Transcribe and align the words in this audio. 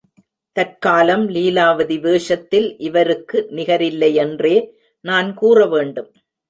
தற்காலம் 0.55 1.29
லீலாவதி 1.29 1.99
வேஷத்தில் 1.99 2.79
இவருக்கு 2.79 3.47
நிகரில்லையென்றே 3.55 4.55
நான் 5.05 5.37
கூறவேண்டும். 5.41 6.11